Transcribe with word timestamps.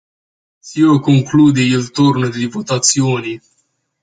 Ciò 0.61 0.99
conclude 0.99 1.61
il 1.61 1.91
turno 1.91 2.27
di 2.29 2.47
votazioni. 2.47 3.39